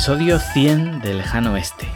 [0.00, 1.86] Episodio 100 de Lejano Oeste.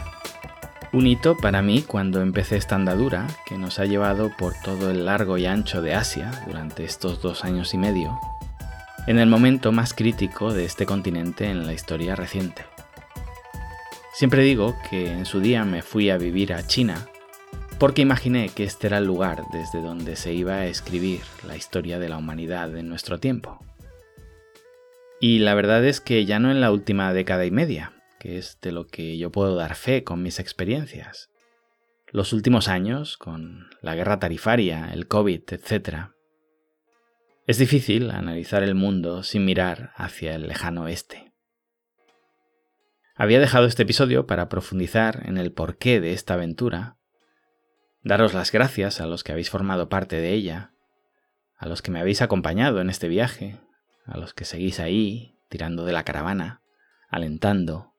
[0.93, 5.05] Un hito para mí cuando empecé esta andadura que nos ha llevado por todo el
[5.05, 8.19] largo y ancho de Asia durante estos dos años y medio,
[9.07, 12.63] en el momento más crítico de este continente en la historia reciente.
[14.13, 17.07] Siempre digo que en su día me fui a vivir a China
[17.79, 21.97] porque imaginé que este era el lugar desde donde se iba a escribir la historia
[21.97, 23.57] de la humanidad en nuestro tiempo.
[25.19, 27.93] Y la verdad es que ya no en la última década y media,
[28.25, 31.29] que es de lo que yo puedo dar fe con mis experiencias.
[32.07, 36.07] Los últimos años, con la guerra tarifaria, el COVID, etc.
[37.45, 41.33] Es difícil analizar el mundo sin mirar hacia el lejano oeste.
[43.15, 46.97] Había dejado este episodio para profundizar en el porqué de esta aventura,
[48.01, 50.73] daros las gracias a los que habéis formado parte de ella,
[51.57, 53.61] a los que me habéis acompañado en este viaje,
[54.03, 56.63] a los que seguís ahí, tirando de la caravana,
[57.07, 57.94] alentando,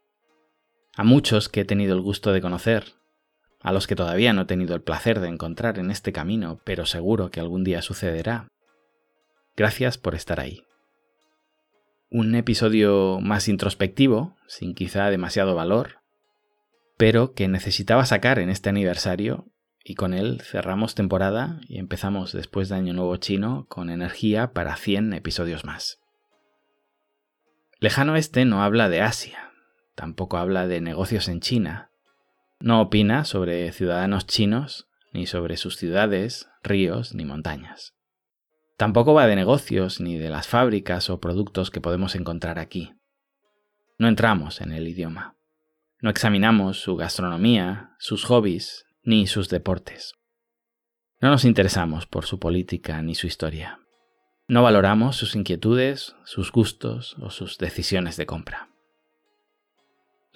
[0.97, 2.95] a muchos que he tenido el gusto de conocer,
[3.61, 6.87] a los que todavía no he tenido el placer de encontrar en este camino, pero
[6.87, 8.49] seguro que algún día sucederá.
[9.57, 10.63] Gracias por estar ahí.
[12.11, 15.99] Un episodio más introspectivo, sin quizá demasiado valor,
[16.97, 19.47] pero que necesitaba sacar en este aniversario
[19.85, 24.77] y con él cerramos temporada y empezamos después de Año Nuevo Chino con energía para
[24.77, 25.99] 100 episodios más.
[27.81, 29.46] Lejano Este no habla de Asia,
[29.97, 31.91] tampoco habla de negocios en China,
[32.61, 37.95] no opina sobre ciudadanos chinos, ni sobre sus ciudades, ríos ni montañas.
[38.77, 42.95] Tampoco va de negocios ni de las fábricas o productos que podemos encontrar aquí.
[43.99, 45.37] No entramos en el idioma.
[46.01, 50.15] No examinamos su gastronomía, sus hobbies, ni sus deportes.
[51.21, 53.81] No nos interesamos por su política ni su historia.
[54.49, 58.69] No valoramos sus inquietudes, sus gustos o sus decisiones de compra.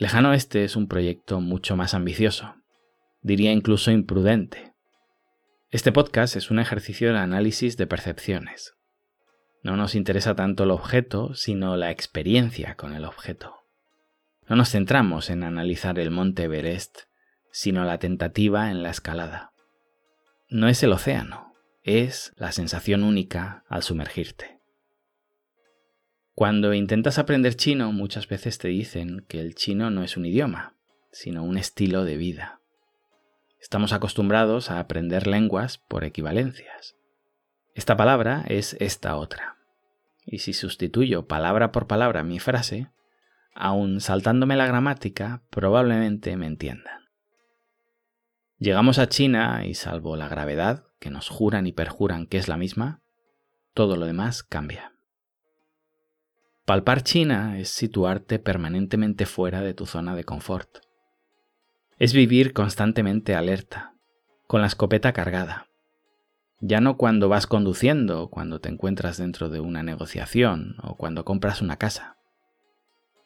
[0.00, 2.54] Lejano Este es un proyecto mucho más ambicioso,
[3.20, 4.72] diría incluso imprudente.
[5.68, 8.72] Este podcast es un ejercicio de análisis de percepciones.
[9.62, 13.56] No nos interesa tanto el objeto, sino la experiencia con el objeto.
[14.48, 17.00] No nos centramos en analizar el monte Everest
[17.52, 19.52] sino la tentativa en la escalada.
[20.48, 24.59] No es el océano, es la sensación única al sumergirte.
[26.40, 30.74] Cuando intentas aprender chino muchas veces te dicen que el chino no es un idioma,
[31.12, 32.62] sino un estilo de vida.
[33.60, 36.96] Estamos acostumbrados a aprender lenguas por equivalencias.
[37.74, 39.58] Esta palabra es esta otra.
[40.24, 42.90] Y si sustituyo palabra por palabra mi frase,
[43.54, 47.10] aun saltándome la gramática, probablemente me entiendan.
[48.56, 52.56] Llegamos a China y salvo la gravedad, que nos juran y perjuran que es la
[52.56, 53.02] misma,
[53.74, 54.94] todo lo demás cambia.
[56.70, 60.78] Palpar China es situarte permanentemente fuera de tu zona de confort.
[61.98, 63.97] Es vivir constantemente alerta,
[64.47, 65.66] con la escopeta cargada.
[66.60, 71.60] Ya no cuando vas conduciendo cuando te encuentras dentro de una negociación o cuando compras
[71.60, 72.19] una casa.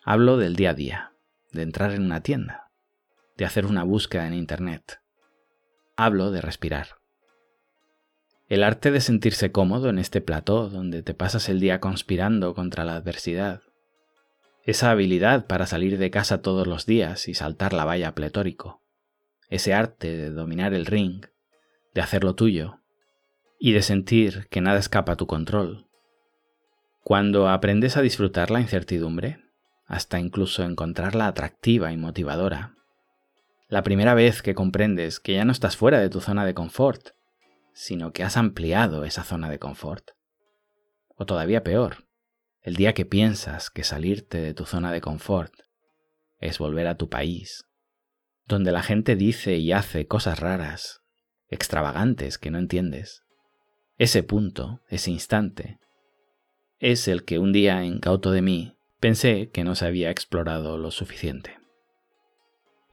[0.02, 1.12] Hablo del día a día,
[1.52, 2.70] de entrar en una tienda,
[3.36, 5.02] de hacer una búsqueda en Internet,
[5.98, 7.03] hablo de respirar.
[8.46, 12.84] El arte de sentirse cómodo en este plató donde te pasas el día conspirando contra
[12.84, 13.62] la adversidad.
[14.64, 18.82] Esa habilidad para salir de casa todos los días y saltar la valla pletórico.
[19.48, 21.24] Ese arte de dominar el ring,
[21.94, 22.80] de hacerlo tuyo
[23.58, 25.86] y de sentir que nada escapa a tu control.
[27.02, 29.40] Cuando aprendes a disfrutar la incertidumbre,
[29.86, 32.74] hasta incluso encontrarla atractiva y motivadora,
[33.68, 37.13] la primera vez que comprendes que ya no estás fuera de tu zona de confort,
[37.74, 40.12] sino que has ampliado esa zona de confort.
[41.16, 42.06] O todavía peor,
[42.62, 45.52] el día que piensas que salirte de tu zona de confort
[46.38, 47.64] es volver a tu país,
[48.46, 51.02] donde la gente dice y hace cosas raras,
[51.48, 53.22] extravagantes que no entiendes.
[53.98, 55.78] Ese punto, ese instante,
[56.78, 60.90] es el que un día, incauto de mí, pensé que no se había explorado lo
[60.90, 61.58] suficiente.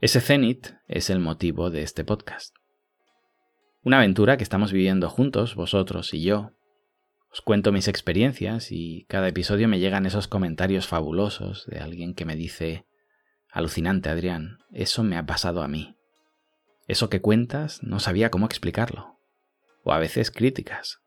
[0.00, 2.54] Ese cenit es el motivo de este podcast.
[3.82, 6.52] Una aventura que estamos viviendo juntos, vosotros y yo.
[7.30, 12.24] Os cuento mis experiencias y cada episodio me llegan esos comentarios fabulosos de alguien que
[12.24, 12.86] me dice,
[13.50, 15.96] alucinante Adrián, eso me ha pasado a mí.
[16.86, 19.18] Eso que cuentas no sabía cómo explicarlo.
[19.84, 21.00] O a veces críticas.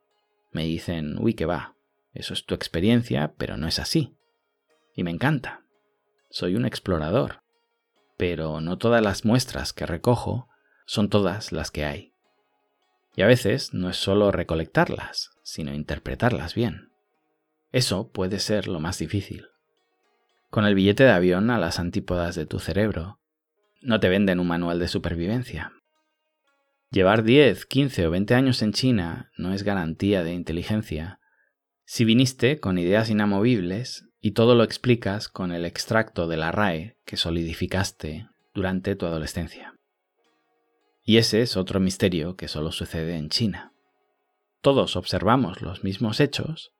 [0.51, 1.75] Me dicen, uy, que va,
[2.13, 4.17] eso es tu experiencia, pero no es así.
[4.95, 5.65] Y me encanta.
[6.29, 7.45] Soy un explorador
[8.17, 10.47] pero no todas las muestras que recojo
[10.85, 12.13] son todas las que hay.
[13.15, 16.89] Y a veces no es solo recolectarlas, sino interpretarlas bien.
[17.71, 19.47] Eso puede ser lo más difícil.
[20.51, 23.19] con el billete de avión a las antípodas de tu cerebro.
[23.81, 25.73] No te venden un manual de supervivencia.
[26.91, 31.19] Llevar 10, 15 o 20 años en China no es garantía de inteligencia.
[31.83, 36.95] Si viniste con ideas inamovibles y todo lo explicas con el extracto de la RAE
[37.03, 39.74] que solidificaste durante tu adolescencia.
[41.05, 43.73] Y ese es otro misterio que solo sucede en China.
[44.61, 46.73] Todos observamos los mismos hechos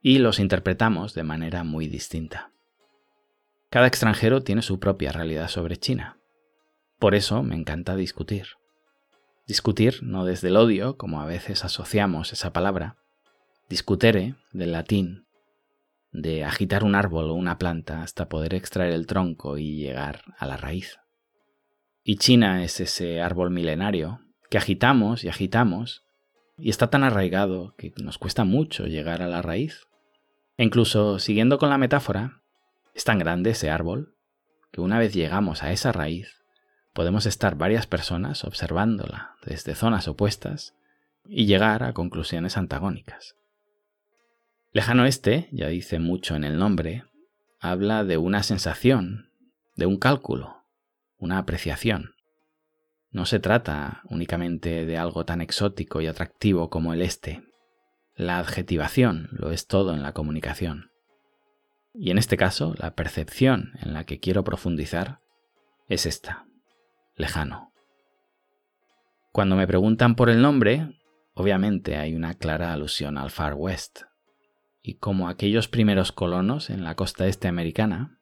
[0.00, 2.50] y los interpretamos de manera muy distinta.
[3.70, 6.18] Cada extranjero tiene su propia realidad sobre China.
[6.98, 8.48] Por eso me encanta discutir.
[9.46, 12.96] Discutir no desde el odio, como a veces asociamos esa palabra.
[13.68, 15.26] Discutere, del latín,
[16.10, 20.46] de agitar un árbol o una planta hasta poder extraer el tronco y llegar a
[20.46, 20.98] la raíz.
[22.04, 24.20] Y China es ese árbol milenario
[24.50, 26.04] que agitamos y agitamos
[26.58, 29.86] y está tan arraigado que nos cuesta mucho llegar a la raíz.
[30.56, 32.42] E incluso siguiendo con la metáfora,
[32.94, 34.16] es tan grande ese árbol
[34.72, 36.42] que una vez llegamos a esa raíz,
[36.92, 40.74] podemos estar varias personas observándola desde zonas opuestas
[41.26, 43.36] y llegar a conclusiones antagónicas.
[44.72, 47.04] Lejano Este, ya dice mucho en el nombre,
[47.60, 49.30] habla de una sensación,
[49.76, 50.61] de un cálculo,
[51.22, 52.16] una apreciación.
[53.12, 57.44] No se trata únicamente de algo tan exótico y atractivo como el este.
[58.16, 60.90] La adjetivación lo es todo en la comunicación.
[61.94, 65.20] Y en este caso, la percepción en la que quiero profundizar
[65.86, 66.44] es esta,
[67.14, 67.72] lejano.
[69.30, 70.98] Cuando me preguntan por el nombre,
[71.34, 74.00] obviamente hay una clara alusión al Far West.
[74.82, 78.18] Y como aquellos primeros colonos en la costa este americana,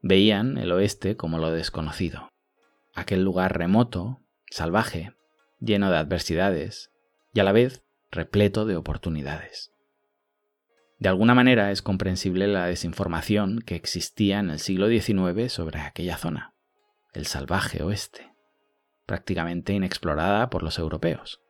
[0.00, 2.30] Veían el oeste como lo desconocido,
[2.94, 5.12] aquel lugar remoto, salvaje,
[5.60, 6.92] lleno de adversidades
[7.32, 9.72] y a la vez repleto de oportunidades.
[10.98, 16.16] De alguna manera es comprensible la desinformación que existía en el siglo XIX sobre aquella
[16.16, 16.54] zona,
[17.12, 18.32] el salvaje oeste,
[19.06, 21.40] prácticamente inexplorada por los europeos.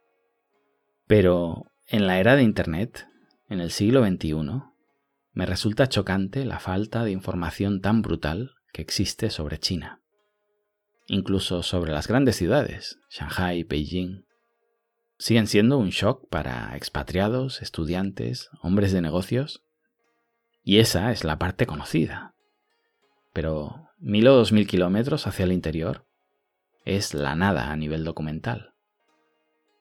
[1.06, 3.08] Pero en la era de Internet,
[3.48, 4.62] en el siglo XXI,
[5.38, 10.02] me resulta chocante la falta de información tan brutal que existe sobre China.
[11.06, 14.25] Incluso sobre las grandes ciudades, Shanghai, Beijing,
[15.17, 19.62] siguen siendo un shock para expatriados, estudiantes, hombres de negocios.
[20.64, 22.35] Y esa es la parte conocida.
[23.32, 26.05] Pero mil o dos mil kilómetros hacia el interior
[26.85, 28.75] es la nada a nivel documental.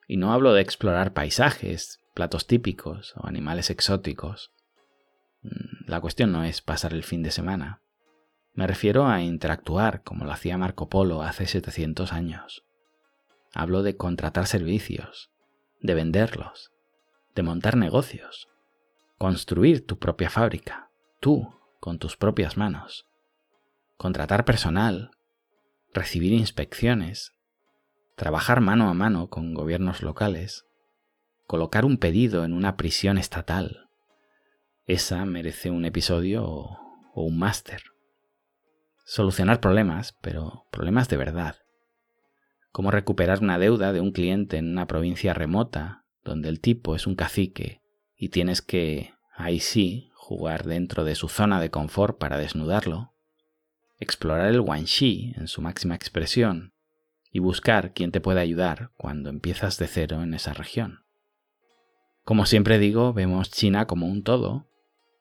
[0.08, 4.52] Y no hablo de explorar paisajes, platos típicos o animales exóticos.
[5.42, 7.82] Mm, la cuestión no es pasar el fin de semana.
[8.54, 12.66] Me refiero a interactuar como lo hacía Marco Polo hace 700 años.
[13.54, 15.32] Hablo de contratar servicios,
[15.80, 16.72] de venderlos,
[17.36, 18.50] de montar negocios,
[19.18, 20.90] construir tu propia fábrica,
[21.20, 23.06] tú, con tus propias manos,
[23.98, 25.12] contratar personal,
[25.94, 27.34] recibir inspecciones,
[28.16, 30.66] trabajar mano a mano con gobiernos locales,
[31.46, 33.87] colocar un pedido en una prisión estatal,
[34.88, 36.80] esa merece un episodio o,
[37.14, 37.84] un máster.
[39.06, 41.58] Solucionar problemas, pero problemas de verdad.
[42.72, 47.06] Cómo recuperar una deuda de un cliente en una provincia remota, donde el tipo es
[47.06, 47.82] un cacique
[48.16, 53.14] y tienes que, ahí sí, jugar dentro de su zona de confort para desnudarlo.
[54.00, 56.74] Explorar el Wanxi en su máxima expresión
[57.32, 61.04] y buscar quién te puede ayudar cuando empiezas de cero en esa región.
[62.24, 64.68] Como siempre digo, vemos China como un todo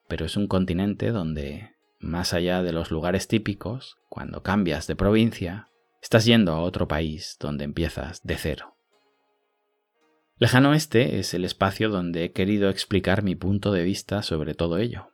[0.09, 5.69] pero es un continente donde, más allá de los lugares típicos, cuando cambias de provincia,
[6.03, 8.77] estás yendo a otro país donde empiezas de cero.
[10.39, 14.79] Lejano Este es el espacio donde he querido explicar mi punto de vista sobre todo
[14.79, 15.09] ello,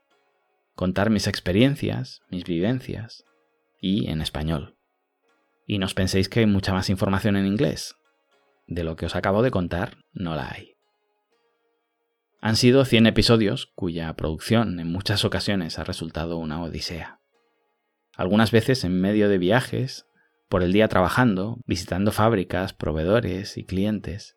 [0.74, 3.24] contar mis experiencias, mis vivencias,
[3.80, 4.76] y en español.
[5.66, 7.96] Y no os penséis que hay mucha más información en inglés.
[8.66, 10.71] De lo que os acabo de contar, no la hay.
[12.44, 17.20] Han sido 100 episodios cuya producción en muchas ocasiones ha resultado una odisea.
[18.16, 20.06] Algunas veces en medio de viajes,
[20.48, 24.34] por el día trabajando, visitando fábricas, proveedores y clientes,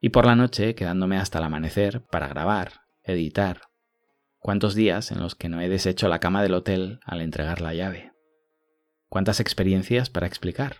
[0.00, 3.60] y por la noche quedándome hasta el amanecer para grabar, editar.
[4.40, 7.74] ¿Cuántos días en los que no he deshecho la cama del hotel al entregar la
[7.74, 8.10] llave?
[9.08, 10.78] ¿Cuántas experiencias para explicar?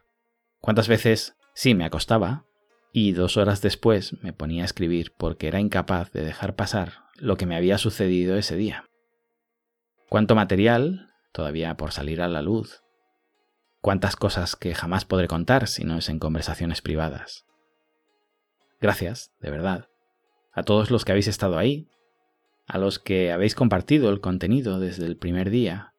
[0.58, 2.44] ¿Cuántas veces sí me acostaba,
[2.99, 7.37] y dos horas después me ponía a escribir porque era incapaz de dejar pasar lo
[7.37, 8.87] que me había sucedido ese día.
[10.09, 12.83] Cuánto material, todavía por salir a la luz.
[13.83, 17.45] Cuántas cosas que jamás podré contar si no es en conversaciones privadas.
[18.81, 19.88] Gracias, de verdad,
[20.53, 21.91] a todos los que habéis estado ahí,
[22.67, 25.93] a los que habéis compartido el contenido desde el primer día,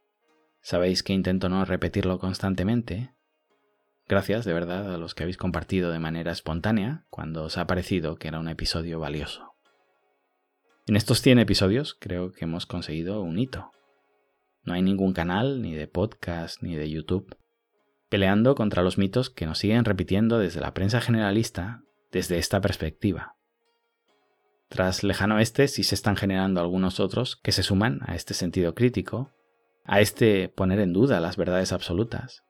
[0.68, 3.14] Sabéis que intento no repetirlo constantemente.
[4.08, 8.16] Gracias de verdad a los que habéis compartido de manera espontánea cuando os ha parecido
[8.16, 9.54] que era un episodio valioso.
[10.86, 13.72] En estos 100 episodios creo que hemos conseguido un hito.
[14.64, 17.36] No hay ningún canal, ni de podcast, ni de YouTube,
[18.10, 23.36] peleando contra los mitos que nos siguen repitiendo desde la prensa generalista desde esta perspectiva.
[24.70, 28.74] Tras Lejano Oeste sí se están generando algunos otros que se suman a este sentido
[28.74, 29.34] crítico,
[29.84, 32.47] a este poner en duda las verdades absolutas.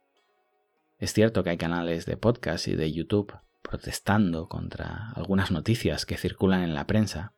[0.99, 6.17] Es cierto que hay canales de podcast y de YouTube protestando contra algunas noticias que
[6.17, 7.33] circulan en la prensa,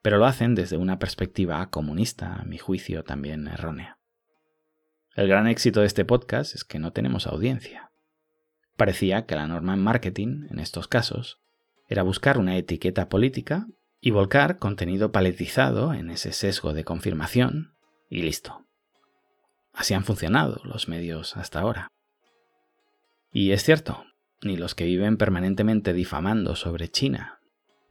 [0.00, 3.98] pero lo hacen desde una perspectiva comunista, a mi juicio también errónea.
[5.14, 7.90] El gran éxito de este podcast es que no tenemos audiencia.
[8.76, 11.40] Parecía que la norma en marketing, en estos casos,
[11.88, 13.66] era buscar una etiqueta política
[14.00, 17.74] y volcar contenido paletizado en ese sesgo de confirmación
[18.08, 18.66] y listo.
[19.72, 21.93] Así han funcionado los medios hasta ahora.
[23.34, 24.06] Y es cierto,
[24.40, 27.40] ni los que viven permanentemente difamando sobre China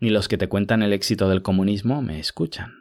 [0.04, 2.74] ni los que te cuentan el éxito del comunismo me escuchan.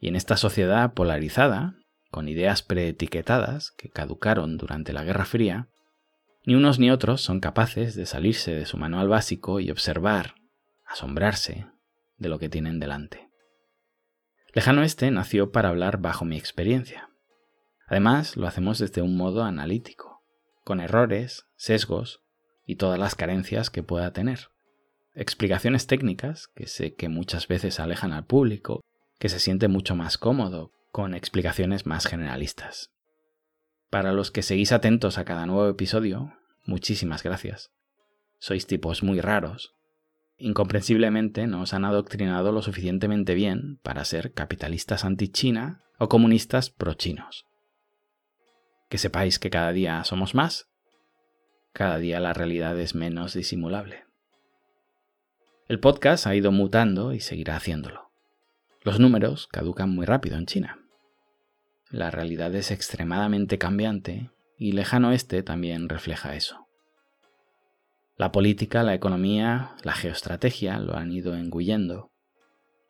[0.00, 1.74] Y en esta sociedad polarizada,
[2.10, 5.68] con ideas preetiquetadas que caducaron durante la Guerra Fría,
[6.46, 10.36] ni unos ni otros son capaces de salirse de su manual básico y observar,
[10.86, 11.66] asombrarse
[12.16, 13.28] de lo que tienen delante.
[14.54, 17.10] Lejano Este nació para hablar bajo mi experiencia.
[17.88, 20.15] Además, lo hacemos desde un modo analítico,
[20.66, 22.24] con errores, sesgos
[22.64, 24.48] y todas las carencias que pueda tener
[25.14, 28.80] explicaciones técnicas que sé que muchas veces alejan al público,
[29.20, 32.90] que se siente mucho más cómodo con explicaciones más generalistas.
[33.90, 36.32] Para los que seguís atentos a cada nuevo episodio,
[36.64, 37.70] muchísimas gracias.
[38.40, 39.72] Sois tipos muy raros.
[40.36, 47.45] Incomprensiblemente no os han adoctrinado lo suficientemente bien para ser capitalistas anti-China o comunistas pro-chinos.
[48.88, 50.68] Que sepáis que cada día somos más,
[51.72, 54.04] cada día la realidad es menos disimulable.
[55.68, 58.10] El podcast ha ido mutando y seguirá haciéndolo.
[58.82, 60.78] Los números caducan muy rápido en China.
[61.90, 66.66] La realidad es extremadamente cambiante y lejano este también refleja eso.
[68.16, 72.12] La política, la economía, la geoestrategia lo han ido engullendo.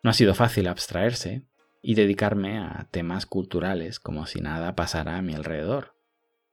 [0.03, 1.47] No ha sido fácil abstraerse
[1.83, 5.95] y dedicarme a temas culturales como si nada pasara a mi alrededor,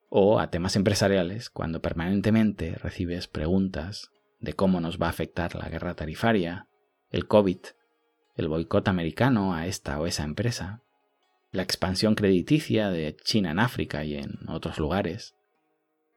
[0.10, 5.70] o a temas empresariales cuando permanentemente recibes preguntas de cómo nos va a afectar la
[5.70, 6.68] guerra tarifaria,
[7.10, 7.60] el COVID,
[8.36, 10.84] el boicot americano a esta o esa empresa,
[11.52, 15.36] la expansión crediticia de China en África y en otros lugares,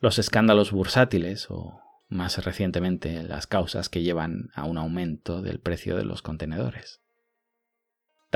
[0.01, 5.97] los escándalos bursátiles o, más recientemente, las causas que llevan a un aumento del precio
[5.97, 7.01] de los contenedores.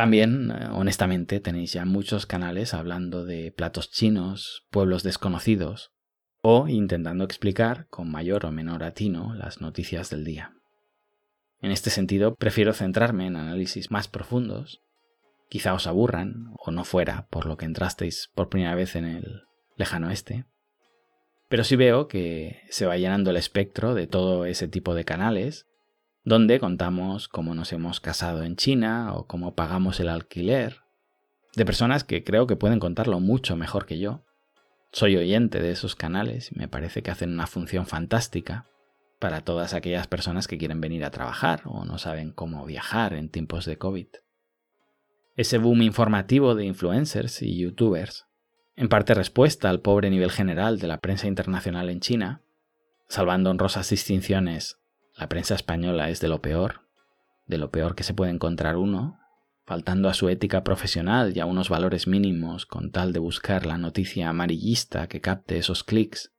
[0.01, 5.93] También, eh, honestamente, tenéis ya muchos canales hablando de platos chinos, pueblos desconocidos,
[6.41, 10.55] o intentando explicar con mayor o menor atino las noticias del día.
[11.61, 14.81] En este sentido, prefiero centrarme en análisis más profundos.
[15.51, 19.43] Quizá os aburran, o no fuera, por lo que entrasteis por primera vez en el
[19.77, 20.47] lejano este.
[21.51, 25.67] Pero sí veo que se va llenando el espectro de todo ese tipo de canales,
[26.25, 30.81] donde contamos cómo nos hemos casado en China o cómo pagamos el alquiler,
[31.57, 34.25] de personas que creo que pueden contarlo mucho mejor que yo,
[34.93, 38.67] soy oyente de esos canales y me parece que hacen una función fantástica
[39.19, 43.29] para todas aquellas personas que quieren venir a trabajar o no saben cómo viajar en
[43.29, 44.09] tiempos de COVID.
[45.37, 48.27] Ese boom informativo de influencers y youtubers,
[48.77, 52.43] en parte respuesta al pobre nivel general de la prensa internacional en China,
[53.09, 54.80] salvando honrosas distinciones,
[55.21, 56.89] la prensa española es de lo peor,
[57.45, 59.21] de lo peor que se puede encontrar uno,
[59.67, 63.77] faltando a su ética profesional y a unos valores mínimos con tal de buscar la
[63.77, 66.33] noticia amarillista que capte esos clics.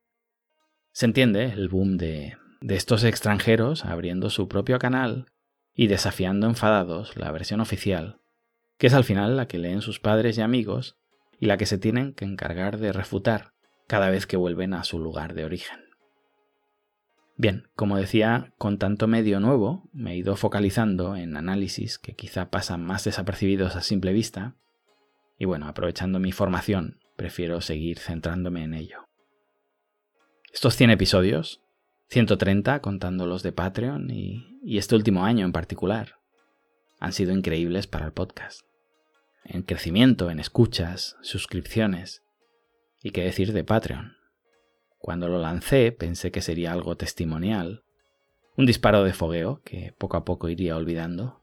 [0.94, 5.28] Se entiende el boom de, de estos extranjeros abriendo su propio canal
[5.76, 8.20] y desafiando enfadados la versión oficial,
[8.80, 10.98] que es al final la que leen sus padres y amigos
[11.40, 13.54] y la que se tienen que encargar de refutar
[13.86, 15.91] cada vez que vuelven a su lugar de origen.
[17.42, 22.52] Bien, como decía, con tanto medio nuevo me he ido focalizando en análisis que quizá
[22.52, 24.54] pasan más desapercibidos a simple vista,
[25.40, 29.08] y bueno, aprovechando mi formación, prefiero seguir centrándome en ello.
[30.54, 31.62] Estos 100 episodios,
[32.10, 36.18] 130 contando los de Patreon y, y este último año en particular,
[37.00, 38.68] han sido increíbles para el podcast.
[39.46, 42.22] En crecimiento, en escuchas, suscripciones,
[43.02, 44.21] y qué decir de Patreon
[45.02, 47.84] cuando lo lancé pensé que sería algo testimonial,
[48.58, 51.42] un disparo de fogueo que poco a poco iría olvidando.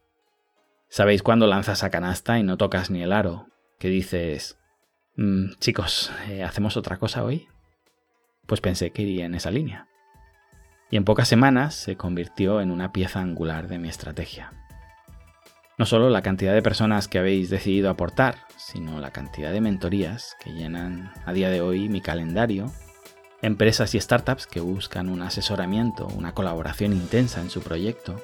[0.88, 3.48] ¿Sabéis cuando lanzas a canasta y no tocas ni el aro?
[3.78, 4.58] Que dices,
[5.20, 7.48] Mm, chicos, eh, ¿hacemos otra cosa hoy?
[8.46, 9.88] Pues pensé que iría en esa línea.
[10.92, 14.52] Y en pocas semanas se convirtió en una pieza angular de mi estrategia.
[15.76, 20.36] No solo la cantidad de personas que habéis decidido aportar, sino la cantidad de mentorías
[20.38, 22.70] que llenan a día de hoy mi calendario,
[23.42, 28.20] empresas y startups que buscan un asesoramiento, una colaboración intensa en su proyecto,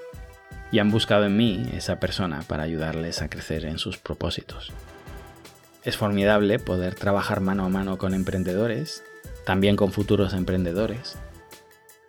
[0.73, 4.73] y han buscado en mí esa persona para ayudarles a crecer en sus propósitos.
[5.85, 9.04] Es formidable poder trabajar mano a mano con emprendedores,
[9.44, 11.16] también con futuros emprendedores.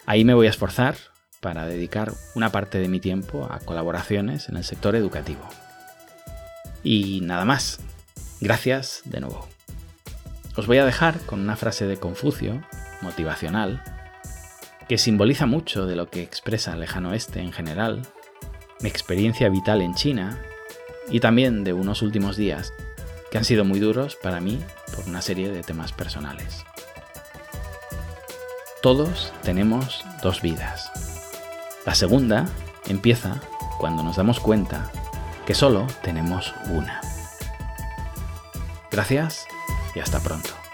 [0.06, 0.96] Ahí me voy a esforzar
[1.42, 5.48] para dedicar una parte de mi tiempo a colaboraciones en el sector educativo.
[6.84, 7.80] Y nada más.
[8.42, 9.48] Gracias de nuevo.
[10.56, 12.64] Os voy a dejar con una frase de Confucio,
[13.06, 13.82] motivacional,
[14.90, 18.02] que simboliza mucho de lo que expresa el lejano oeste en general,
[18.82, 20.38] mi experiencia vital en China
[21.10, 22.74] y también de unos últimos días
[23.32, 24.60] que han sido muy duros para mí
[24.96, 26.66] por una serie de temas personales.
[28.82, 30.92] Todos tenemos dos vidas.
[31.86, 32.48] La segunda
[32.88, 33.42] empieza
[33.80, 34.92] cuando nos damos cuenta
[35.46, 37.02] que solo tenemos una.
[38.92, 39.46] Gracias
[39.96, 40.65] y hasta pronto.